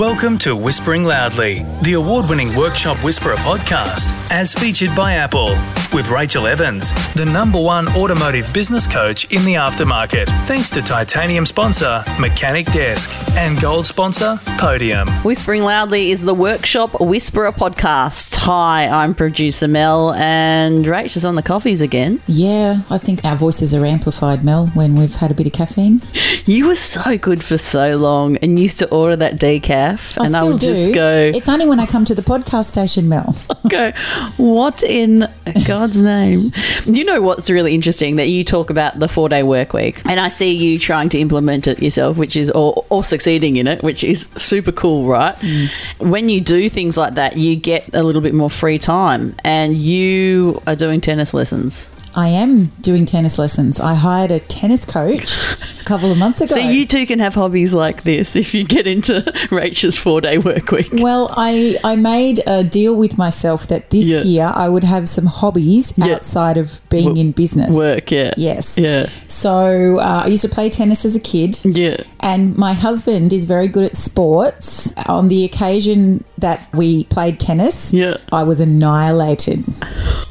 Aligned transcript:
Welcome 0.00 0.38
to 0.38 0.56
Whispering 0.56 1.04
Loudly, 1.04 1.62
the 1.82 1.92
award 1.92 2.26
winning 2.26 2.56
Workshop 2.56 2.96
Whisperer 3.04 3.34
podcast, 3.34 4.08
as 4.30 4.54
featured 4.54 4.96
by 4.96 5.12
Apple, 5.12 5.54
with 5.92 6.08
Rachel 6.08 6.46
Evans, 6.46 6.94
the 7.12 7.26
number 7.26 7.60
one 7.60 7.86
automotive 7.88 8.50
business 8.54 8.86
coach 8.86 9.30
in 9.30 9.44
the 9.44 9.54
aftermarket, 9.54 10.24
thanks 10.46 10.70
to 10.70 10.80
titanium 10.80 11.44
sponsor 11.44 12.02
Mechanic 12.18 12.64
Desk 12.72 13.10
and 13.36 13.60
gold 13.60 13.86
sponsor 13.86 14.38
Podium. 14.56 15.06
Whispering 15.22 15.64
Loudly 15.64 16.12
is 16.12 16.22
the 16.22 16.32
Workshop 16.32 16.98
Whisperer 16.98 17.52
podcast. 17.52 18.36
Hi, 18.36 18.88
I'm 18.88 19.14
producer 19.14 19.68
Mel, 19.68 20.14
and 20.14 20.86
Rachel's 20.86 21.26
on 21.26 21.34
the 21.34 21.42
coffees 21.42 21.82
again. 21.82 22.22
Yeah, 22.26 22.80
I 22.88 22.96
think 22.96 23.22
our 23.26 23.36
voices 23.36 23.74
are 23.74 23.84
amplified, 23.84 24.42
Mel, 24.44 24.68
when 24.68 24.94
we've 24.94 25.16
had 25.16 25.30
a 25.30 25.34
bit 25.34 25.46
of 25.46 25.52
caffeine. 25.52 26.00
You 26.46 26.66
were 26.66 26.74
so 26.74 27.16
good 27.16 27.44
for 27.44 27.58
so 27.58 27.96
long 27.96 28.36
and 28.38 28.58
used 28.58 28.78
to 28.78 28.88
order 28.88 29.14
that 29.16 29.38
decaf, 29.38 29.89
I 30.18 30.26
and 30.26 30.36
I 30.36 30.42
would 30.44 30.60
do. 30.60 30.74
just 30.74 30.94
go, 30.94 31.32
It's 31.34 31.48
only 31.48 31.66
when 31.66 31.80
I 31.80 31.86
come 31.86 32.04
to 32.04 32.14
the 32.14 32.22
podcast 32.22 32.66
station, 32.66 33.08
Mel. 33.08 33.36
go, 33.68 33.92
what 34.36 34.82
in 34.82 35.28
God's 35.66 35.96
name? 35.96 36.52
You 36.84 37.04
know 37.04 37.20
what's 37.20 37.50
really 37.50 37.74
interesting 37.74 38.16
that 38.16 38.28
you 38.28 38.44
talk 38.44 38.70
about 38.70 38.98
the 38.98 39.08
four 39.08 39.28
day 39.28 39.42
work 39.42 39.72
week, 39.72 40.02
and 40.06 40.20
I 40.20 40.28
see 40.28 40.52
you 40.52 40.78
trying 40.78 41.08
to 41.10 41.18
implement 41.18 41.66
it 41.66 41.82
yourself, 41.82 42.16
which 42.16 42.36
is 42.36 42.50
or, 42.50 42.84
or 42.90 43.04
succeeding 43.04 43.56
in 43.56 43.66
it, 43.66 43.82
which 43.82 44.04
is 44.04 44.28
super 44.36 44.72
cool, 44.72 45.06
right? 45.06 45.36
Mm. 45.36 46.10
When 46.10 46.28
you 46.28 46.40
do 46.40 46.68
things 46.68 46.96
like 46.96 47.14
that, 47.14 47.36
you 47.36 47.56
get 47.56 47.94
a 47.94 48.02
little 48.02 48.22
bit 48.22 48.34
more 48.34 48.50
free 48.50 48.78
time, 48.78 49.34
and 49.44 49.76
you 49.76 50.62
are 50.66 50.76
doing 50.76 51.00
tennis 51.00 51.34
lessons. 51.34 51.88
I 52.14 52.28
am 52.28 52.66
doing 52.80 53.04
tennis 53.06 53.38
lessons. 53.38 53.78
I 53.80 53.94
hired 53.94 54.30
a 54.30 54.40
tennis 54.40 54.84
coach 54.84 55.30
a 55.80 55.84
couple 55.84 56.10
of 56.10 56.18
months 56.18 56.40
ago. 56.44 56.54
So 56.54 56.60
you 56.60 56.86
two 56.86 57.06
can 57.06 57.18
have 57.20 57.34
hobbies 57.34 57.72
like 57.72 58.02
this 58.02 58.34
if 58.36 58.52
you 58.54 58.64
get 58.64 58.86
into 58.86 59.32
Rachel's 59.50 59.96
four 59.98 60.20
day 60.20 60.38
work 60.38 60.70
week. 60.72 60.88
well, 60.92 61.32
I, 61.36 61.76
I 61.84 61.96
made 61.96 62.40
a 62.46 62.64
deal 62.64 62.96
with 62.96 63.16
myself 63.16 63.66
that 63.68 63.90
this 63.90 64.06
Yeah. 64.06 64.22
year 64.22 64.52
I 64.54 64.68
would 64.68 64.84
have 64.84 65.08
some 65.08 65.26
hobbies 65.26 65.94
Yeah. 65.96 66.14
outside 66.14 66.56
of 66.56 66.80
being 66.90 67.14
Wo- 67.14 67.20
in 67.20 67.32
business. 67.32 67.74
Work, 67.74 68.10
yeah. 68.10 68.34
Yes. 68.36 68.76
Yeah. 68.78 69.04
So 69.28 69.98
uh, 70.00 70.22
I 70.24 70.26
used 70.26 70.42
to 70.42 70.48
play 70.48 70.68
tennis 70.68 71.04
as 71.04 71.14
a 71.14 71.20
kid. 71.20 71.58
Yeah. 71.64 71.96
And 72.20 72.56
my 72.56 72.72
husband 72.72 73.32
is 73.32 73.44
very 73.46 73.68
good 73.68 73.84
at 73.84 73.96
sports. 73.96 74.92
On 75.06 75.28
the 75.28 75.44
occasion 75.44 76.24
that 76.38 76.68
we 76.74 77.04
played 77.04 77.38
tennis, 77.38 77.92
Yeah. 77.94 78.16
I 78.32 78.42
was 78.42 78.60
annihilated. 78.60 79.64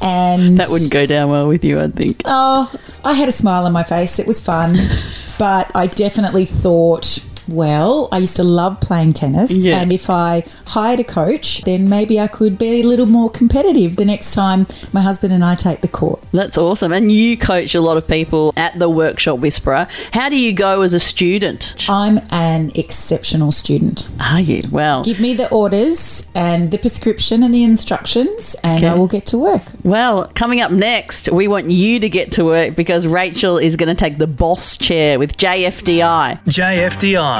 And 0.02 0.58
That 0.58 0.68
wouldn't 0.70 0.90
go 0.90 1.06
down 1.06 1.30
well 1.30 1.46
with 1.48 1.64
you, 1.64 1.69
I 1.78 1.88
think. 1.88 2.22
Oh, 2.24 2.72
I 3.04 3.12
had 3.12 3.28
a 3.28 3.32
smile 3.32 3.66
on 3.66 3.72
my 3.72 3.82
face. 3.82 4.18
It 4.18 4.26
was 4.26 4.40
fun. 4.40 4.90
but 5.38 5.70
I 5.74 5.86
definitely 5.86 6.46
thought, 6.46 7.18
well, 7.50 8.08
I 8.12 8.18
used 8.18 8.36
to 8.36 8.44
love 8.44 8.80
playing 8.80 9.12
tennis. 9.14 9.50
Yeah. 9.50 9.80
And 9.80 9.92
if 9.92 10.08
I 10.10 10.42
hired 10.66 11.00
a 11.00 11.04
coach, 11.04 11.60
then 11.62 11.88
maybe 11.88 12.18
I 12.20 12.26
could 12.26 12.58
be 12.58 12.80
a 12.80 12.82
little 12.84 13.06
more 13.06 13.30
competitive 13.30 13.96
the 13.96 14.04
next 14.04 14.34
time 14.34 14.66
my 14.92 15.00
husband 15.00 15.32
and 15.32 15.44
I 15.44 15.54
take 15.54 15.80
the 15.80 15.88
court. 15.88 16.22
That's 16.32 16.56
awesome. 16.58 16.92
And 16.92 17.10
you 17.12 17.36
coach 17.36 17.74
a 17.74 17.80
lot 17.80 17.96
of 17.96 18.06
people 18.06 18.52
at 18.56 18.78
the 18.78 18.88
Workshop 18.88 19.38
Whisperer. 19.38 19.88
How 20.12 20.28
do 20.28 20.36
you 20.36 20.52
go 20.52 20.82
as 20.82 20.92
a 20.92 21.00
student? 21.00 21.74
I'm 21.88 22.18
an 22.30 22.70
exceptional 22.74 23.52
student. 23.52 24.08
Are 24.20 24.40
you? 24.40 24.62
Well, 24.70 25.02
Give 25.02 25.20
me 25.20 25.34
the 25.34 25.50
orders 25.50 26.26
and 26.34 26.70
the 26.70 26.78
prescription 26.78 27.42
and 27.42 27.52
the 27.52 27.64
instructions, 27.64 28.54
and 28.62 28.84
I 28.84 28.94
will 28.94 29.06
get 29.08 29.26
to 29.26 29.38
work. 29.38 29.62
well, 29.84 30.28
coming 30.34 30.60
up 30.60 30.70
next, 30.70 31.30
we 31.32 31.48
want 31.48 31.70
you 31.70 31.98
to 32.00 32.08
get 32.08 32.32
to 32.32 32.44
work 32.44 32.76
because 32.76 33.06
Rachel 33.06 33.58
is 33.58 33.76
going 33.76 33.88
to 33.88 33.94
take 33.94 34.18
the 34.18 34.26
boss 34.26 34.76
chair 34.76 35.18
with 35.18 35.36
JFDI. 35.36 36.44
JFDI, 36.44 37.39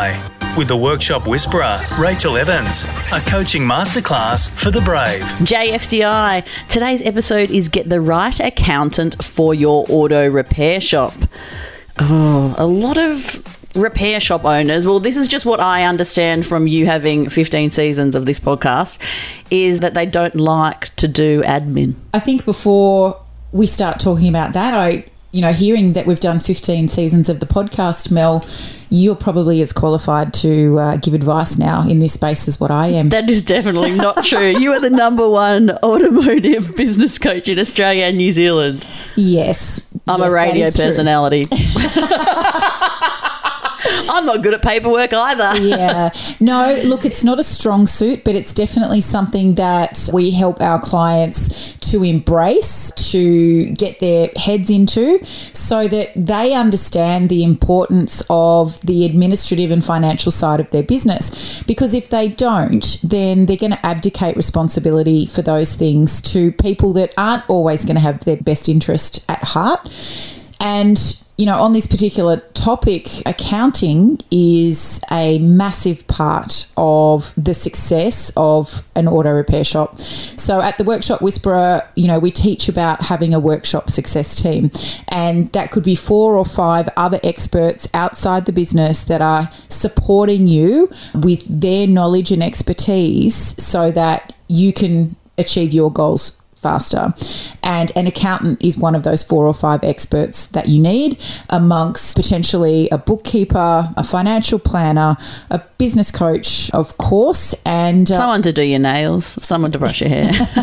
with 0.57 0.69
the 0.69 0.77
Workshop 0.77 1.27
Whisperer, 1.27 1.81
Rachel 1.99 2.37
Evans, 2.37 2.85
a 3.13 3.21
coaching 3.31 3.63
masterclass 3.63 4.51
for 4.51 4.71
the 4.71 4.81
brave. 4.81 5.23
JFDI. 5.41 6.45
Today's 6.69 7.03
episode 7.03 7.51
is 7.51 7.69
Get 7.69 7.89
the 7.89 8.01
Right 8.01 8.39
Accountant 8.41 9.23
for 9.25 9.55
Your 9.55 9.87
Auto 9.89 10.29
Repair 10.29 10.81
Shop. 10.81 11.15
Oh, 11.99 12.55
a 12.59 12.67
lot 12.67 12.99
of 12.99 13.45
repair 13.75 14.21
shop 14.21 14.45
owners, 14.45 14.87
well, 14.87 15.01
this 15.01 15.17
is 15.17 15.29
just 15.29 15.47
what 15.47 15.61
I 15.61 15.85
understand 15.85 16.47
from 16.47 16.67
you 16.67 16.87
having 16.87 17.29
15 17.29 17.71
seasons 17.71 18.15
of 18.15 18.27
this 18.27 18.39
podcast, 18.39 19.01
is 19.51 19.81
that 19.81 19.95
they 19.95 20.07
don't 20.07 20.35
like 20.35 20.95
to 20.97 21.09
do 21.09 21.43
admin. 21.43 21.95
I 22.13 22.21
think 22.21 22.45
before 22.45 23.21
we 23.53 23.67
start 23.67 24.01
talking 24.01 24.29
about 24.29 24.55
that, 24.55 24.75
I, 24.75 25.05
you 25.33 25.41
know, 25.43 25.53
hearing 25.53 25.93
that 25.93 26.07
we've 26.07 26.19
done 26.21 26.41
15 26.41 26.89
seasons 26.89 27.29
of 27.29 27.39
the 27.41 27.47
podcast, 27.47 28.11
Mel, 28.11 28.45
you're 28.91 29.15
probably 29.15 29.61
as 29.61 29.73
qualified 29.73 30.35
to 30.35 30.79
uh, 30.79 30.97
give 30.97 31.15
advice 31.15 31.57
now 31.57 31.89
in 31.89 32.01
this 32.01 32.15
space 32.15 32.49
as 32.49 32.59
what 32.59 32.71
I 32.73 32.89
am. 32.89 33.11
That 33.11 33.31
is 33.31 33.43
definitely 33.45 33.93
not 33.93 34.25
true. 34.25 34.49
You 34.59 34.73
are 34.73 34.81
the 34.81 34.91
number 34.91 35.29
one 35.29 35.71
automotive 35.85 36.75
business 36.77 37.19
coach 37.19 37.49
in 37.49 37.59
Australia 37.59 38.07
and 38.07 38.17
New 38.17 38.33
Zealand. 38.33 38.85
yes. 39.17 39.87
I'm 40.09 40.19
Yes, 40.21 40.31
a 40.31 40.35
radio 40.35 40.71
personality. 40.71 41.45
I'm 44.11 44.27
not 44.27 44.43
good 44.43 44.55
at 44.55 44.63
paperwork 44.63 45.13
either. 45.13 45.53
yeah. 45.61 46.11
No, 46.41 46.81
look, 46.85 47.05
it's 47.05 47.25
not 47.25 47.39
a 47.39 47.43
strong 47.43 47.87
suit, 47.87 48.25
but 48.25 48.35
it's 48.35 48.53
definitely 48.53 49.01
something 49.01 49.55
that 49.55 50.09
we 50.13 50.31
help 50.31 50.61
our 50.61 50.81
clients 50.81 51.75
to 51.91 52.05
embrace, 52.05 52.93
to 53.11 53.71
get 53.71 53.99
their 54.01 54.29
heads 54.37 54.71
into, 54.71 55.25
so 55.25 55.89
that 55.89 56.13
they 56.15 56.55
understand 56.55 57.29
the 57.29 57.43
importance 57.43 58.23
of 58.31 58.81
the 58.83 59.05
administrative 59.05 59.71
and 59.71 59.85
financial 59.85 60.33
side 60.33 60.61
of 60.61 60.71
their 60.71 60.83
business. 60.83 61.63
Because 61.65 61.95
if 61.95 62.09
they 62.09 62.29
don't, 62.29 62.99
then 63.03 63.47
they're 63.47 63.57
going 63.57 63.73
to 63.73 63.87
abdicate 63.87 64.37
responsibility 64.37 65.27
for 65.27 65.43
those 65.43 65.75
things 65.75 66.21
to 66.21 66.53
people 66.53 66.93
that 66.93 67.13
aren't 67.17 67.49
always 67.49 67.85
going 67.85 67.97
to 67.97 68.01
have 68.01 68.21
their 68.25 68.37
best 68.37 68.69
interest 68.69 69.25
at 69.29 69.43
heart. 69.43 69.87
And 70.61 70.99
you 71.41 71.47
know, 71.47 71.59
on 71.59 71.73
this 71.73 71.87
particular 71.87 72.37
topic, 72.53 73.09
accounting 73.25 74.19
is 74.31 75.01
a 75.11 75.39
massive 75.39 76.07
part 76.07 76.67
of 76.77 77.33
the 77.35 77.55
success 77.55 78.31
of 78.37 78.83
an 78.95 79.09
auto 79.09 79.33
repair 79.33 79.65
shop. 79.65 79.97
So 79.99 80.61
at 80.61 80.77
the 80.77 80.85
Workshop 80.85 81.23
Whisperer, 81.23 81.81
you 81.95 82.07
know, 82.09 82.19
we 82.19 82.31
teach 82.31 82.69
about 82.69 83.01
having 83.01 83.33
a 83.33 83.41
workshop 83.41 83.89
success 83.89 84.35
team. 84.35 84.71
And 85.09 85.51
that 85.53 85.71
could 85.71 85.83
be 85.83 85.95
four 85.95 86.37
or 86.37 86.45
five 86.45 86.91
other 86.95 87.21
experts 87.25 87.89
outside 87.95 88.45
the 88.45 88.53
business 88.53 89.05
that 89.05 89.23
are 89.23 89.51
supporting 89.69 90.47
you 90.47 90.91
with 91.15 91.47
their 91.49 91.87
knowledge 91.87 92.31
and 92.31 92.43
expertise 92.43 93.35
so 93.35 93.91
that 93.93 94.35
you 94.49 94.75
can 94.75 95.17
achieve 95.39 95.73
your 95.73 95.91
goals 95.91 96.40
faster. 96.61 97.15
And 97.63 97.93
an 97.97 98.07
accountant 98.07 98.63
is 98.65 98.77
one 98.77 98.95
of 98.95 99.03
those 99.03 99.23
four 99.23 99.47
or 99.47 99.55
five 99.55 99.83
experts 99.85 100.47
that 100.47 100.69
you 100.69 100.81
need, 100.81 101.23
amongst 101.49 102.17
potentially 102.17 102.89
a 102.91 102.99
bookkeeper, 102.99 103.89
a 103.97 104.03
financial 104.03 104.59
planner, 104.59 105.17
a 105.51 105.61
business 105.79 106.11
coach, 106.11 106.71
of 106.73 106.99
course, 106.99 107.55
and 107.65 108.11
uh, 108.11 108.17
Someone 108.17 108.43
to 108.43 108.53
do 108.53 108.63
your 108.63 108.79
nails, 108.81 109.39
someone 109.43 109.73
to 109.73 109.79
brush 109.79 110.01
your 110.01 110.11
hair. 110.11 110.25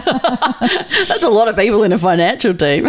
That's 1.08 1.24
a 1.24 1.30
lot 1.30 1.48
of 1.48 1.56
people 1.56 1.84
in 1.84 1.92
a 1.94 1.98
financial 2.00 2.54
team. 2.54 2.84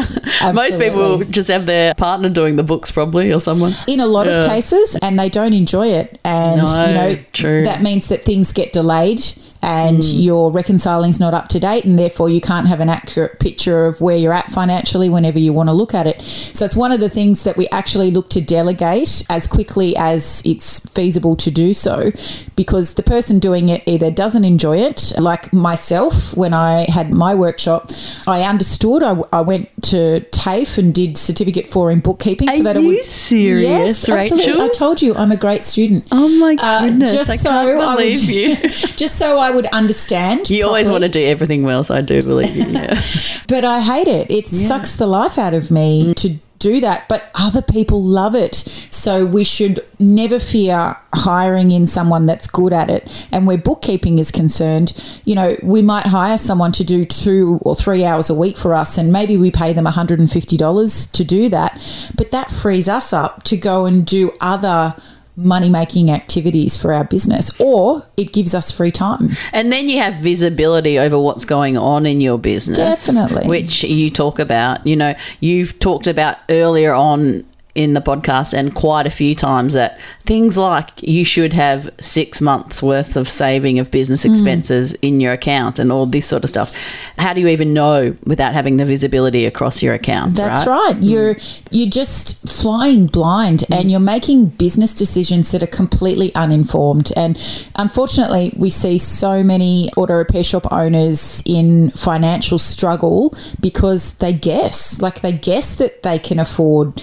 Most 0.53 0.79
people 0.79 1.25
just 1.25 1.49
have 1.49 1.67
their 1.67 1.95
partner 1.95 2.29
doing 2.29 2.57
the 2.57 2.63
books, 2.63 2.91
probably, 2.91 3.33
or 3.33 3.41
someone. 3.41 3.73
in 3.87 4.01
a 4.01 4.07
lot 4.07 4.27
of 4.27 4.45
cases, 4.45 4.99
and 5.03 5.19
they 5.19 5.29
don't 5.29 5.55
enjoy 5.55 5.89
it. 5.89 6.19
And 6.25 6.59
No, 6.65 6.87
you 6.87 6.95
know 6.95 7.15
true. 7.33 7.65
that 7.65 7.83
means 7.83 8.09
that 8.09 8.25
things 8.25 8.53
get 8.53 8.73
delayed 8.73 9.21
and 9.63 10.03
Hmm. 10.05 10.19
your 10.19 10.51
reconciling's 10.53 11.19
not 11.21 11.35
up 11.35 11.49
to 11.49 11.61
date 11.61 11.85
and 11.85 11.99
therefore 11.99 12.29
you 12.31 12.41
can't 12.41 12.69
have 12.69 12.81
an 12.81 12.89
accurate 12.89 13.41
picture 13.41 13.87
of 13.87 14.01
where 14.01 14.17
you're 14.17 14.33
at 14.33 14.51
financially 14.51 15.09
whenever 15.09 15.39
you 15.39 15.53
want 15.53 15.69
to 15.69 15.73
look 15.75 15.95
at 15.95 16.07
it. 16.07 16.21
So 16.23 16.65
it's 16.65 16.77
one 16.77 16.93
of 16.93 17.01
the 17.01 17.09
things 17.09 17.45
that 17.45 17.57
we 17.57 17.69
actually 17.69 18.11
look 18.11 18.31
to 18.31 18.41
delegate 18.41 19.25
as 19.29 19.47
quickly 19.47 19.97
as 19.97 20.43
it's 20.45 20.81
feasible 20.91 21.37
to 21.37 21.51
do 21.51 21.73
so 21.75 22.11
because 22.57 22.95
the 22.95 23.03
person 23.03 23.39
doing 23.39 23.69
it 23.69 23.83
either 23.87 24.11
doesn't 24.11 24.45
enjoy 24.45 24.79
it 24.79 25.13
like 25.19 25.53
myself 25.53 26.37
when 26.37 26.55
I 26.55 26.87
had 26.91 27.11
my 27.11 27.35
workshop 27.35 27.91
I 28.27 28.43
understood 28.43 29.03
I, 29.03 29.21
I 29.33 29.41
went 29.43 29.69
to 29.85 30.21
TAFE 30.33 30.79
and 30.79 30.95
did 30.95 31.17
certificate 31.17 31.67
four 31.67 31.91
in 31.91 32.01
bookkeeping 32.01 32.49
Are 32.49 32.57
so 32.57 32.63
that 32.65 32.77
it 32.77 32.83
you 32.83 32.89
would 32.89 33.05
serious, 33.05 34.07
Yes, 34.07 34.09
absolutely. 34.09 34.53
Rachel? 34.53 34.63
I 34.65 34.69
told 34.69 35.03
you 35.03 35.15
I'm 35.15 35.33
a 35.33 35.37
great 35.37 35.65
student. 35.65 36.07
Oh 36.13 36.29
my 36.41 36.57
Uh, 36.61 36.87
goodness! 36.87 37.13
just 37.13 37.31
I 37.31 37.37
so 37.37 37.51
can't 37.51 37.81
I 37.83 37.95
would, 37.97 38.23
you. 38.23 38.57
just 39.03 39.17
so 39.17 39.39
I 39.39 39.48
would 39.51 39.67
understand. 39.67 40.51
You 40.51 40.67
always 40.67 40.89
want 40.89 41.03
to 41.03 41.09
do 41.09 41.25
everything 41.25 41.63
well, 41.63 41.85
so 41.85 41.95
I 41.95 42.01
do 42.01 42.21
believe 42.23 42.55
you. 42.55 42.65
Yeah. 42.65 43.01
but 43.49 43.65
I 43.65 43.81
hate 43.81 44.09
it. 44.09 44.31
It 44.31 44.47
sucks 44.47 44.97
the 44.97 45.07
life 45.07 45.39
out 45.39 45.55
of 45.55 45.71
me 45.71 46.07
mm. 46.07 46.15
to 46.17 46.39
do 46.59 46.81
that, 46.81 47.09
but 47.09 47.31
other 47.35 47.63
people 47.63 48.03
love 48.03 48.35
it. 48.35 48.55
So 48.55 49.25
we 49.25 49.45
should 49.45 49.81
never 49.99 50.39
fear 50.39 50.97
hiring 51.15 51.71
in 51.71 51.87
someone 51.87 52.27
that's 52.27 52.47
good 52.47 52.73
at 52.73 52.91
it. 52.91 53.29
And 53.33 53.47
where 53.47 53.59
bookkeeping 53.59 54.19
is 54.19 54.31
concerned, 54.31 54.93
you 55.25 55.35
know, 55.35 55.57
we 55.63 55.83
might 55.83 56.07
hire 56.07 56.39
someone 56.39 56.73
to 56.73 56.85
do 56.85 57.05
two 57.05 57.59
or 57.63 57.75
three 57.75 58.05
hours 58.05 58.31
a 58.31 58.35
week 58.35 58.57
for 58.57 58.75
us, 58.75 58.99
and 58.99 59.13
maybe 59.13 59.37
we 59.37 59.51
pay 59.51 59.73
them 59.73 59.85
$150 59.85 61.13
to 61.13 61.25
do 61.25 61.49
that. 61.49 62.13
But 62.17 62.31
that 62.33 62.51
frees 62.51 62.89
us 62.89 63.13
up 63.13 63.43
to 63.45 63.57
go 63.57 63.87
and 63.87 64.05
do 64.05 64.33
other 64.41 64.97
money 65.39 65.71
making 65.71 66.11
activities 66.11 66.77
for 66.77 66.93
our 66.93 67.05
business, 67.05 67.59
or 67.61 68.05
it 68.17 68.33
gives 68.33 68.55
us 68.55 68.73
free 68.73 68.91
time. 68.91 69.31
And 69.53 69.71
then 69.73 69.89
you 69.89 70.01
have 70.01 70.15
visibility 70.15 70.99
over 70.99 71.19
what's 71.19 71.45
going 71.45 71.77
on 71.77 72.07
in 72.07 72.21
your 72.21 72.39
business. 72.39 72.79
Definitely. 72.79 73.49
Which 73.49 73.85
you 73.85 74.11
talk 74.11 74.41
about. 74.41 74.85
You 74.85 74.97
know, 74.97 75.15
you've 75.41 75.79
talked 75.79 76.09
about 76.09 76.39
earlier 76.49 76.93
on 76.93 77.45
in 77.79 77.95
the 77.95 78.01
podcast 78.01 78.53
and 78.53 78.75
quite 78.75 79.07
a 79.07 79.11
few 79.11 79.35
times 79.37 79.73
that 79.75 79.97
things 80.27 80.59
like 80.59 80.91
you 81.01 81.25
should 81.25 81.53
have 81.53 81.89
six 82.01 82.41
months 82.41 82.83
worth 82.83 83.17
of 83.17 83.29
saving 83.29 83.79
of 83.79 83.89
business 83.93 84.25
Mm. 84.25 84.31
expenses 84.31 84.95
in 84.95 85.21
your 85.21 85.33
account 85.33 85.79
and 85.79 85.93
all 85.93 86.05
this 86.05 86.27
sort 86.27 86.43
of 86.43 86.51
stuff. 86.51 86.75
How 87.19 87.33
do 87.35 87.41
you 87.41 87.47
even 87.49 87.73
know 87.73 88.17
without 88.27 88.53
having 88.53 88.79
the 88.79 88.85
visibility 88.85 89.47
across 89.47 89.81
your 89.81 89.95
account? 89.95 90.35
That's 90.35 90.67
right. 90.67 90.97
You're 91.01 91.37
you're 91.71 91.89
just 92.03 92.49
flying 92.49 93.07
blind 93.07 93.65
and 93.71 93.91
you're 93.93 94.01
making 94.17 94.47
business 94.65 94.93
decisions 94.93 95.53
that 95.53 95.63
are 95.63 95.67
completely 95.83 96.35
uninformed. 96.35 97.13
And 97.17 97.39
unfortunately, 97.77 98.53
we 98.57 98.71
see 98.71 98.99
so 98.99 99.45
many 99.45 99.89
auto 99.97 100.15
repair 100.15 100.43
shop 100.43 100.67
owners 100.73 101.43
in 101.47 101.91
financial 101.93 102.59
struggle 102.59 103.35
because 103.61 104.15
they 104.15 104.33
guess. 104.33 105.01
Like 105.01 105.21
they 105.21 105.33
guess 105.33 105.77
that 105.77 106.03
they 106.03 106.19
can 106.19 106.41
afford 106.41 107.01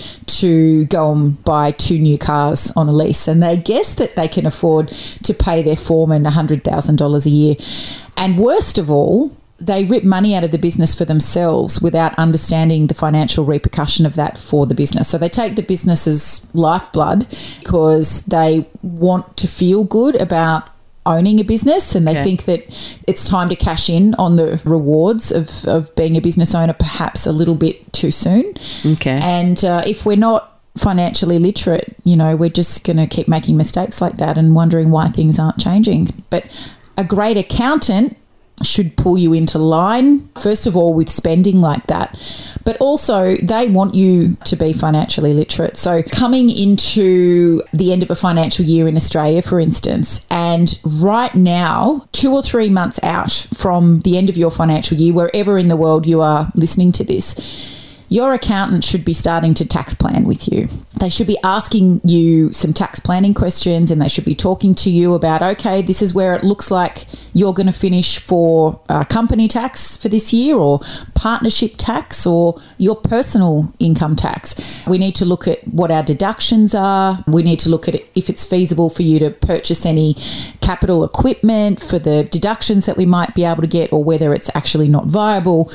to 0.65 0.85
go 0.85 1.11
and 1.11 1.43
buy 1.43 1.71
two 1.71 1.99
new 1.99 2.17
cars 2.17 2.71
on 2.75 2.87
a 2.89 2.91
lease 2.91 3.27
and 3.27 3.41
they 3.41 3.57
guess 3.57 3.93
that 3.95 4.15
they 4.15 4.27
can 4.27 4.45
afford 4.45 4.87
to 5.23 5.33
pay 5.33 5.61
their 5.61 5.75
foreman 5.75 6.23
$100,000 6.23 7.25
a 7.25 7.29
year. 7.29 7.55
And 8.17 8.37
worst 8.39 8.77
of 8.77 8.89
all, 8.89 9.35
they 9.57 9.85
rip 9.85 10.03
money 10.03 10.35
out 10.35 10.43
of 10.43 10.51
the 10.51 10.57
business 10.57 10.93
for 10.95 11.05
themselves 11.05 11.81
without 11.81 12.13
understanding 12.15 12.87
the 12.87 12.93
financial 12.93 13.45
repercussion 13.45 14.05
of 14.05 14.15
that 14.15 14.37
for 14.37 14.65
the 14.65 14.75
business. 14.75 15.07
So 15.07 15.17
they 15.17 15.29
take 15.29 15.55
the 15.55 15.63
business's 15.63 16.45
lifeblood 16.53 17.27
because 17.59 18.23
they 18.23 18.67
want 18.81 19.37
to 19.37 19.47
feel 19.47 19.83
good 19.85 20.15
about 20.15 20.69
owning 21.07 21.39
a 21.39 21.43
business 21.43 21.93
and 21.95 22.07
they 22.07 22.11
Okay. 22.13 22.23
think 22.23 22.45
that 22.45 22.61
it's 23.07 23.29
time 23.29 23.47
to 23.49 23.55
cash 23.55 23.89
in 23.89 24.15
on 24.15 24.35
the 24.37 24.59
rewards 24.65 25.31
of, 25.31 25.63
of 25.65 25.93
being 25.95 26.17
a 26.17 26.21
business 26.21 26.55
owner 26.55 26.73
perhaps 26.73 27.27
a 27.27 27.31
little 27.31 27.53
bit 27.55 27.93
too 27.93 28.11
soon. 28.11 28.45
Okay. 28.85 29.19
And 29.21 29.63
uh, 29.63 29.83
if 29.85 30.05
we're 30.05 30.17
not 30.17 30.54
financially 30.77 31.39
literate, 31.39 31.95
you 32.03 32.15
know, 32.15 32.35
we're 32.35 32.49
just 32.49 32.83
going 32.83 32.97
to 32.97 33.07
keep 33.07 33.27
making 33.27 33.57
mistakes 33.57 34.01
like 34.01 34.17
that 34.17 34.37
and 34.37 34.55
wondering 34.55 34.91
why 34.91 35.09
things 35.09 35.39
aren't 35.39 35.59
changing. 35.59 36.09
But 36.29 36.45
a 36.97 37.03
great 37.03 37.37
accountant 37.37 38.17
should 38.63 38.95
pull 38.95 39.17
you 39.17 39.33
into 39.33 39.57
line, 39.57 40.27
first 40.35 40.65
of 40.65 40.77
all, 40.77 40.93
with 40.93 41.09
spending 41.09 41.59
like 41.59 41.87
that. 41.87 42.17
But 42.63 42.77
also, 42.77 43.35
they 43.35 43.67
want 43.67 43.95
you 43.95 44.37
to 44.45 44.55
be 44.55 44.71
financially 44.73 45.33
literate. 45.33 45.77
So, 45.77 46.01
coming 46.03 46.49
into 46.49 47.61
the 47.73 47.91
end 47.91 48.01
of 48.01 48.09
a 48.09 48.15
financial 48.15 48.65
year 48.65 48.87
in 48.87 48.95
Australia, 48.95 49.41
for 49.41 49.59
instance, 49.59 50.25
and 50.29 50.79
right 50.83 51.35
now, 51.35 52.07
two 52.11 52.33
or 52.33 52.41
three 52.41 52.69
months 52.69 52.99
out 53.03 53.47
from 53.53 53.99
the 54.01 54.17
end 54.17 54.29
of 54.29 54.37
your 54.37 54.51
financial 54.51 54.97
year, 54.97 55.13
wherever 55.13 55.57
in 55.57 55.67
the 55.67 55.75
world 55.75 56.07
you 56.07 56.21
are 56.21 56.51
listening 56.55 56.91
to 56.93 57.03
this, 57.03 57.84
your 58.09 58.33
accountant 58.33 58.83
should 58.83 59.03
be 59.03 59.13
starting 59.13 59.53
to 59.55 59.65
tax 59.65 59.93
plan 59.93 60.25
with 60.25 60.51
you. 60.51 60.67
They 60.99 61.09
should 61.09 61.27
be 61.27 61.37
asking 61.43 62.01
you 62.03 62.53
some 62.53 62.73
tax 62.73 62.99
planning 62.99 63.33
questions 63.33 63.91
and 63.91 64.01
they 64.01 64.07
should 64.07 64.25
be 64.25 64.35
talking 64.35 64.75
to 64.75 64.89
you 64.89 65.13
about, 65.13 65.41
okay, 65.41 65.81
this 65.81 66.01
is 66.01 66.13
where 66.13 66.35
it 66.35 66.43
looks 66.43 66.71
like 66.71 67.05
you're 67.33 67.53
going 67.53 67.67
to 67.67 67.73
finish 67.73 68.17
for 68.17 68.79
uh, 68.89 69.03
company 69.05 69.47
tax 69.47 69.97
for 69.97 70.09
this 70.09 70.31
year 70.31 70.55
or 70.55 70.79
partnership 71.15 71.73
tax 71.77 72.25
or 72.25 72.55
your 72.77 72.95
personal 72.95 73.73
income 73.79 74.15
tax. 74.15 74.85
We 74.87 74.97
need 74.97 75.15
to 75.15 75.25
look 75.25 75.47
at 75.47 75.67
what 75.67 75.91
our 75.91 76.03
deductions 76.03 76.73
are. 76.73 77.23
We 77.27 77.43
need 77.43 77.59
to 77.59 77.69
look 77.69 77.87
at 77.87 77.95
if 78.15 78.29
it's 78.29 78.45
feasible 78.45 78.89
for 78.89 79.01
you 79.01 79.19
to 79.19 79.31
purchase 79.31 79.85
any 79.85 80.15
capital 80.61 81.03
equipment 81.03 81.81
for 81.81 81.99
the 81.99 82.23
deductions 82.23 82.85
that 82.85 82.97
we 82.97 83.05
might 83.05 83.35
be 83.35 83.43
able 83.43 83.61
to 83.61 83.67
get 83.67 83.91
or 83.91 84.03
whether 84.03 84.33
it's 84.33 84.49
actually 84.55 84.87
not 84.87 85.05
viable 85.05 85.71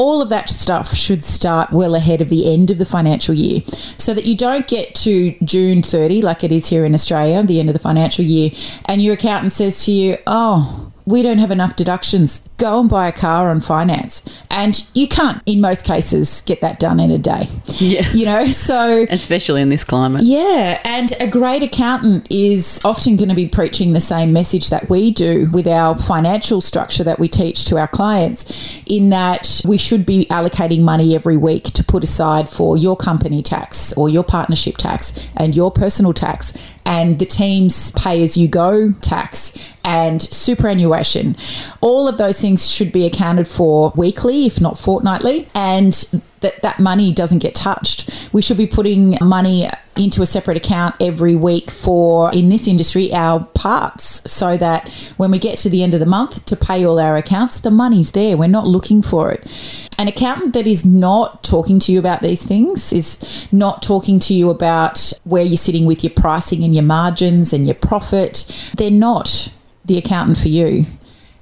all 0.00 0.22
of 0.22 0.30
that 0.30 0.48
stuff 0.48 0.94
should 0.94 1.22
start 1.22 1.72
well 1.72 1.94
ahead 1.94 2.22
of 2.22 2.30
the 2.30 2.50
end 2.50 2.70
of 2.70 2.78
the 2.78 2.86
financial 2.86 3.34
year. 3.34 3.60
So 3.98 4.14
that 4.14 4.24
you 4.24 4.34
don't 4.34 4.66
get 4.66 4.94
to 4.94 5.32
June 5.44 5.82
30, 5.82 6.22
like 6.22 6.42
it 6.42 6.50
is 6.50 6.68
here 6.68 6.86
in 6.86 6.94
Australia, 6.94 7.42
the 7.42 7.60
end 7.60 7.68
of 7.68 7.74
the 7.74 7.80
financial 7.80 8.24
year, 8.24 8.50
and 8.86 9.02
your 9.02 9.12
accountant 9.12 9.52
says 9.52 9.84
to 9.84 9.92
you, 9.92 10.16
Oh, 10.26 10.89
we 11.06 11.22
don't 11.22 11.38
have 11.38 11.50
enough 11.50 11.76
deductions. 11.76 12.48
Go 12.58 12.80
and 12.80 12.88
buy 12.90 13.08
a 13.08 13.12
car 13.12 13.50
on 13.50 13.60
finance. 13.60 14.42
And 14.50 14.86
you 14.94 15.08
can't, 15.08 15.42
in 15.46 15.60
most 15.60 15.84
cases, 15.84 16.42
get 16.42 16.60
that 16.60 16.78
done 16.78 17.00
in 17.00 17.10
a 17.10 17.18
day. 17.18 17.46
Yeah. 17.78 18.10
You 18.12 18.26
know, 18.26 18.44
so 18.46 19.06
Especially 19.10 19.62
in 19.62 19.68
this 19.70 19.84
climate. 19.84 20.22
yeah, 20.24 20.80
and 20.84 21.12
a 21.20 21.26
great 21.26 21.62
accountant 21.62 22.30
is 22.30 22.80
often 22.84 23.16
going 23.16 23.28
to 23.30 23.34
be 23.34 23.48
preaching 23.48 23.92
the 23.92 24.00
same 24.00 24.32
message 24.32 24.68
that 24.70 24.90
we 24.90 25.10
do 25.10 25.48
with 25.52 25.66
our 25.66 25.96
financial 25.98 26.60
structure 26.60 27.02
that 27.04 27.18
we 27.18 27.28
teach 27.28 27.64
to 27.66 27.78
our 27.78 27.88
clients, 27.88 28.80
in 28.86 29.10
that 29.10 29.62
we 29.66 29.78
should 29.78 30.04
be 30.04 30.26
allocating 30.26 30.80
money 30.82 31.14
every 31.14 31.36
week 31.36 31.64
to 31.64 31.82
put 31.84 32.04
aside 32.04 32.48
for 32.48 32.76
your 32.76 32.96
company 32.96 33.42
tax 33.42 33.92
or 33.94 34.08
your 34.08 34.22
partnership 34.24 34.76
tax 34.76 35.28
and 35.36 35.56
your 35.56 35.70
personal 35.70 36.12
tax 36.12 36.74
and 36.84 37.18
the 37.18 37.24
team's 37.24 37.92
pay 37.92 38.22
as 38.22 38.36
you 38.36 38.48
go 38.48 38.92
tax 39.00 39.72
and 39.84 40.22
superannuation. 40.22 41.36
All 41.80 42.08
of 42.08 42.18
those 42.18 42.40
things 42.40 42.70
should 42.70 42.92
be 42.92 43.06
accounted 43.06 43.48
for 43.48 43.92
weekly, 43.96 44.46
if 44.46 44.60
not 44.60 44.78
fortnightly, 44.78 45.48
and 45.54 45.92
that 46.40 46.62
that 46.62 46.80
money 46.80 47.12
doesn't 47.12 47.38
get 47.40 47.54
touched. 47.54 48.28
We 48.32 48.42
should 48.42 48.56
be 48.56 48.66
putting 48.66 49.16
money 49.20 49.68
into 49.96 50.22
a 50.22 50.26
separate 50.26 50.56
account 50.56 50.94
every 51.00 51.34
week 51.34 51.70
for 51.70 52.32
in 52.32 52.48
this 52.48 52.66
industry 52.66 53.12
our 53.12 53.44
parts 53.54 54.30
so 54.30 54.56
that 54.56 54.88
when 55.16 55.30
we 55.30 55.38
get 55.38 55.58
to 55.58 55.68
the 55.68 55.82
end 55.82 55.94
of 55.94 56.00
the 56.00 56.06
month 56.06 56.46
to 56.46 56.56
pay 56.56 56.84
all 56.84 56.98
our 56.98 57.16
accounts 57.16 57.60
the 57.60 57.70
money's 57.70 58.12
there 58.12 58.36
we're 58.36 58.48
not 58.48 58.66
looking 58.66 59.02
for 59.02 59.32
it 59.32 59.90
an 59.98 60.08
accountant 60.08 60.54
that 60.54 60.66
is 60.66 60.86
not 60.86 61.42
talking 61.42 61.78
to 61.78 61.92
you 61.92 61.98
about 61.98 62.22
these 62.22 62.42
things 62.42 62.92
is 62.92 63.48
not 63.52 63.82
talking 63.82 64.18
to 64.18 64.32
you 64.32 64.48
about 64.48 65.12
where 65.24 65.44
you're 65.44 65.56
sitting 65.56 65.86
with 65.86 66.04
your 66.04 66.12
pricing 66.12 66.62
and 66.62 66.74
your 66.74 66.84
margins 66.84 67.52
and 67.52 67.66
your 67.66 67.74
profit 67.74 68.70
they're 68.76 68.90
not 68.90 69.52
the 69.90 69.98
accountant 69.98 70.38
for 70.38 70.48
you 70.48 70.84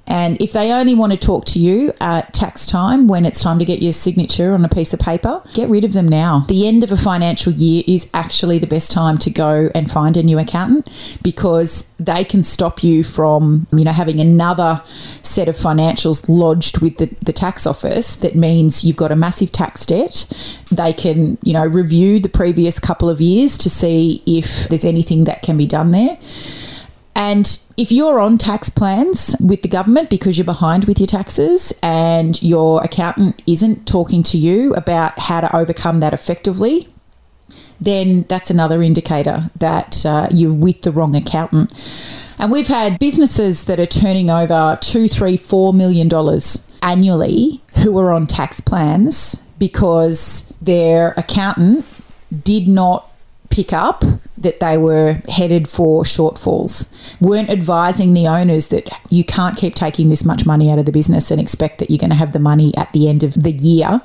and 0.09 0.41
if 0.41 0.53
they 0.53 0.71
only 0.71 0.95
want 0.95 1.11
to 1.11 1.17
talk 1.17 1.45
to 1.45 1.59
you 1.59 1.93
at 2.01 2.33
tax 2.33 2.65
time 2.65 3.07
when 3.07 3.25
it's 3.25 3.43
time 3.43 3.59
to 3.59 3.65
get 3.65 3.79
your 3.79 3.93
signature 3.93 4.55
on 4.55 4.65
a 4.65 4.67
piece 4.69 4.91
of 4.91 4.99
paper, 4.99 5.43
get 5.53 5.69
rid 5.69 5.85
of 5.85 5.93
them 5.93 6.07
now. 6.07 6.45
The 6.47 6.67
end 6.67 6.83
of 6.83 6.91
a 6.91 6.97
financial 6.97 7.53
year 7.53 7.83
is 7.85 8.09
actually 8.11 8.57
the 8.57 8.65
best 8.65 8.91
time 8.91 9.19
to 9.19 9.29
go 9.29 9.69
and 9.75 9.89
find 9.89 10.17
a 10.17 10.23
new 10.23 10.39
accountant 10.39 10.89
because 11.21 11.91
they 11.99 12.23
can 12.23 12.41
stop 12.41 12.83
you 12.83 13.03
from, 13.03 13.67
you 13.71 13.83
know, 13.83 13.91
having 13.91 14.19
another 14.19 14.81
set 14.85 15.47
of 15.47 15.55
financials 15.55 16.27
lodged 16.27 16.81
with 16.81 16.97
the, 16.97 17.15
the 17.21 17.33
tax 17.33 17.67
office 17.67 18.15
that 18.15 18.33
means 18.33 18.83
you've 18.83 18.97
got 18.97 19.11
a 19.11 19.15
massive 19.15 19.51
tax 19.51 19.85
debt. 19.85 20.25
They 20.71 20.91
can, 20.91 21.37
you 21.43 21.53
know, 21.53 21.67
review 21.67 22.19
the 22.19 22.29
previous 22.29 22.79
couple 22.79 23.11
of 23.11 23.21
years 23.21 23.59
to 23.59 23.69
see 23.69 24.23
if 24.25 24.67
there's 24.69 24.85
anything 24.85 25.25
that 25.25 25.43
can 25.43 25.55
be 25.55 25.67
done 25.67 25.91
there. 25.91 26.17
And 27.15 27.59
if 27.79 27.93
you're 27.93 28.19
on 28.19 28.37
tax 28.37 28.69
plans 28.69 29.37
with 29.39 29.61
the 29.61 29.69
government 29.69 30.09
because 30.09 30.37
you're 30.37 30.43
behind 30.43 30.83
with 30.83 30.99
your 30.99 31.07
taxes 31.07 31.71
and 31.81 32.41
your 32.43 32.83
accountant 32.83 33.41
isn't 33.47 33.87
talking 33.87 34.21
to 34.21 34.37
you 34.37 34.73
about 34.73 35.17
how 35.17 35.39
to 35.39 35.55
overcome 35.55 36.01
that 36.01 36.11
effectively, 36.11 36.89
then 37.79 38.23
that's 38.23 38.49
another 38.49 38.83
indicator 38.83 39.49
that 39.55 40.05
uh, 40.05 40.27
you're 40.29 40.53
with 40.53 40.81
the 40.81 40.91
wrong 40.91 41.15
accountant. 41.15 41.73
And 42.37 42.51
we've 42.51 42.67
had 42.67 42.99
businesses 42.99 43.63
that 43.65 43.79
are 43.79 43.85
turning 43.85 44.29
over 44.29 44.77
two, 44.81 45.07
three, 45.07 45.37
four 45.37 45.73
million 45.73 46.09
dollars 46.09 46.69
annually 46.81 47.61
who 47.83 47.97
are 47.97 48.11
on 48.11 48.27
tax 48.27 48.59
plans 48.59 49.41
because 49.57 50.53
their 50.61 51.13
accountant 51.15 51.85
did 52.43 52.67
not 52.67 53.09
pick 53.49 53.71
up 53.71 54.03
that 54.41 54.59
they 54.59 54.77
were 54.77 55.21
headed 55.27 55.67
for 55.67 56.03
shortfalls, 56.03 56.87
weren't 57.21 57.49
advising 57.49 58.13
the 58.13 58.27
owners 58.27 58.69
that 58.69 58.89
you 59.09 59.23
can't 59.23 59.57
keep 59.57 59.75
taking 59.75 60.09
this 60.09 60.25
much 60.25 60.45
money 60.45 60.71
out 60.71 60.79
of 60.79 60.85
the 60.85 60.91
business 60.91 61.31
and 61.31 61.41
expect 61.41 61.79
that 61.79 61.89
you're 61.89 61.99
going 61.99 62.09
to 62.09 62.15
have 62.15 62.31
the 62.31 62.39
money 62.39 62.73
at 62.77 62.91
the 62.93 63.09
end 63.09 63.23
of 63.23 63.33
the 63.33 63.51
year 63.51 64.01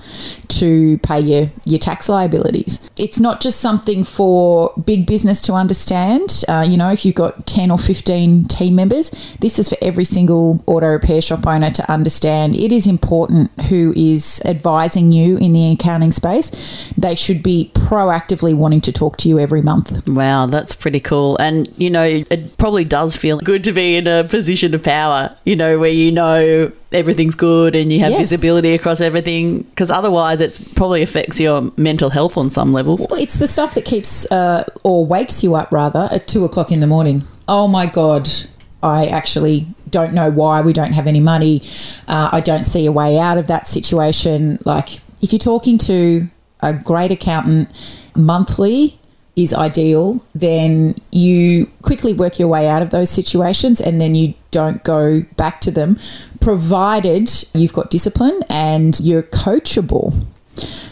to 0.49 0.99
pay 0.99 1.21
your, 1.21 1.51
your 1.65 1.79
tax 1.79 2.09
liabilities. 2.09 2.91
It's 2.97 3.21
not 3.21 3.41
just 3.41 3.61
something 3.61 4.05
for 4.05 4.73
big 4.85 5.07
business 5.07 5.41
to 5.43 5.53
understand. 5.55 6.45
Uh, 6.49 6.65
you 6.67 6.77
know, 6.77 6.91
if 6.91 7.05
you've 7.05 7.15
got 7.15 7.47
10 7.47 7.71
or 7.71 7.79
15 7.79 8.45
team 8.45 8.75
members, 8.75 9.11
this 9.41 9.59
is 9.59 9.69
for 9.69 9.77
every 9.83 10.05
single 10.05 10.63
auto 10.67 10.87
repair 10.87 11.21
shop 11.21 11.47
owner 11.47 11.71
to 11.71 11.91
understand. 11.91 12.57
It 12.57 12.73
is 12.73 12.87
important 12.87 13.51
who 13.63 13.93
is 13.97 14.43
advising 14.45 15.13
you 15.13 15.37
in 15.39 15.53
the 15.53 15.73
accounting 15.73 16.13
space. 16.13 16.51
They 16.97 17.15
should 17.15 17.43
be 17.43 17.71
proactively 17.75 18.55
wanting 18.55 18.81
to 18.83 18.93
talk 18.93 19.17
to 19.19 19.29
you 19.29 19.39
every 19.39 19.63
month. 19.63 20.09
Wow. 20.09 20.24
Wow, 20.25 20.47
that's 20.47 20.75
pretty 20.75 21.01
cool. 21.01 21.37
And, 21.37 21.69
you 21.77 21.91
know, 21.91 22.03
it 22.03 22.57
probably 22.57 22.85
does 22.85 23.15
feel 23.15 23.37
good 23.41 23.63
to 23.65 23.73
be 23.73 23.97
in 23.97 24.07
a 24.07 24.25
position 24.25 24.73
of 24.75 24.83
power, 24.83 25.37
you 25.45 25.55
know, 25.55 25.79
where 25.79 25.91
you 25.91 26.11
know 26.13 26.73
everything's 26.93 27.35
good 27.35 27.77
and 27.77 27.93
you 27.93 28.01
have 28.01 28.13
Yes. 28.13 28.21
visibility 28.31 28.73
across 28.73 29.03
everything. 29.03 29.65
Because 29.65 29.91
otherwise, 29.91 30.41
it 30.41 30.73
probably 30.77 31.03
affects 31.03 31.39
your 31.39 31.71
mental 31.77 32.09
health 32.09 32.39
on 32.39 32.51
some 32.51 32.73
levels. 32.73 33.01
Well, 33.11 33.21
it's 33.21 33.37
the 33.37 33.47
stuff 33.47 33.75
that 33.75 33.85
keeps 33.85 34.25
uh, 34.33 34.65
or 34.83 35.05
wakes 35.05 35.45
you 35.45 35.57
up 35.57 35.71
rather 35.75 36.09
at 36.11 36.27
two 36.27 36.43
o'clock 36.47 36.73
in 36.73 36.81
the 36.81 36.87
morning. 36.87 37.25
Oh 37.47 37.69
my 37.69 37.85
God, 37.85 38.27
I 38.83 39.05
actually 39.05 39.67
don't 39.91 40.15
know 40.15 40.31
why 40.31 40.63
we 40.63 40.73
don't 40.73 40.93
have 40.95 41.07
any 41.07 41.21
money. 41.21 41.61
Uh, 42.09 42.31
I 42.33 42.41
don't 42.41 42.65
see 42.65 42.87
a 42.87 42.93
way 42.93 43.19
out 43.19 43.37
of 43.37 43.47
that 43.49 43.69
situation. 43.69 44.59
Like, 44.65 44.89
if 45.21 45.33
you're 45.33 45.39
talking 45.39 45.77
to 45.79 46.29
a 46.61 46.73
great 46.73 47.13
accountant 47.13 47.69
monthly, 48.17 48.99
is 49.37 49.53
ideal, 49.53 50.25
then 50.35 50.95
you 51.11 51.67
quickly 51.83 52.13
work 52.13 52.39
your 52.39 52.49
way 52.49 52.69
out 52.69 52.83
of 52.83 52.91
those 52.91 53.11
situations 53.11 53.81
and 53.81 54.01
then 54.01 54.15
you 54.15 54.35
don't 54.51 54.85
go 54.85 55.23
back 55.37 55.61
to 55.63 55.71
them, 55.71 55.97
provided 56.41 57.31
you've 57.53 57.73
got 57.73 57.91
discipline 57.91 58.41
and 58.49 59.01
you're 59.01 59.25
coachable. 59.25 60.13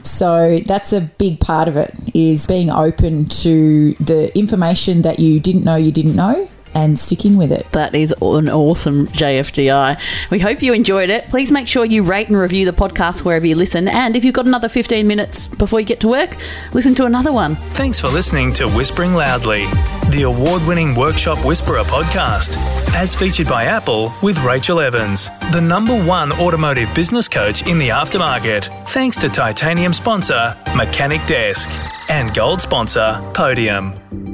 So 0.04 0.58
that's 0.66 0.92
a 0.92 1.00
big 1.00 1.38
part 1.38 1.68
of 1.68 1.76
it 1.76 1.94
is 2.14 2.46
being 2.48 2.68
open 2.68 3.26
to 3.26 3.94
the 3.94 4.36
information 4.36 5.02
that 5.02 5.20
you 5.20 5.38
didn't 5.38 5.62
know 5.62 5.76
you 5.76 5.92
didn't 5.92 6.16
know 6.16 6.48
and 6.74 6.98
sticking 6.98 7.36
with 7.36 7.52
it. 7.52 7.70
That 7.72 7.94
is 7.94 8.12
an 8.20 8.48
awesome 8.48 9.06
JFDI. 9.08 9.98
We 10.30 10.38
hope 10.38 10.62
you 10.62 10.72
enjoyed 10.72 11.10
it. 11.10 11.28
Please 11.28 11.52
make 11.52 11.68
sure 11.68 11.84
you 11.84 12.02
rate 12.02 12.28
and 12.28 12.36
review 12.38 12.64
the 12.64 12.72
podcast 12.72 13.24
wherever 13.24 13.46
you 13.46 13.56
listen. 13.56 13.88
And 13.88 14.16
if 14.16 14.24
you've 14.24 14.34
got 14.34 14.46
another 14.46 14.68
15 14.68 15.06
minutes 15.06 15.48
before 15.48 15.80
you 15.80 15.86
get 15.86 16.00
to 16.00 16.08
work, 16.08 16.36
listen 16.72 16.94
to 16.96 17.04
another 17.04 17.32
one. 17.32 17.56
Thanks 17.70 18.00
for 18.00 18.08
listening 18.08 18.52
to 18.54 18.68
Whispering 18.68 19.14
Loudly, 19.14 19.66
the 20.10 20.22
award 20.22 20.66
winning 20.66 20.94
Workshop 20.94 21.44
Whisperer 21.44 21.82
podcast, 21.84 22.56
as 22.94 23.14
featured 23.14 23.48
by 23.48 23.64
Apple 23.64 24.12
with 24.22 24.38
Rachel 24.40 24.80
Evans, 24.80 25.28
the 25.52 25.60
number 25.60 26.02
one 26.04 26.32
automotive 26.32 26.92
business 26.94 27.28
coach 27.28 27.66
in 27.66 27.78
the 27.78 27.88
aftermarket. 27.88 28.88
Thanks 28.88 29.16
to 29.18 29.28
titanium 29.28 29.92
sponsor 29.92 30.56
Mechanic 30.74 31.24
Desk 31.26 31.70
and 32.08 32.34
gold 32.34 32.60
sponsor 32.60 33.20
Podium. 33.34 34.31